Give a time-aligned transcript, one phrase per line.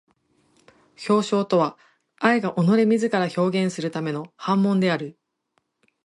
[1.07, 1.77] 表象とは
[2.17, 5.19] 愛が己れ自ら表現するための煩悶である。